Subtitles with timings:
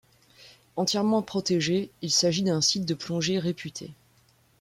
[0.77, 3.93] Entièrement protégé, il s'agit d'un site de plongée réputé.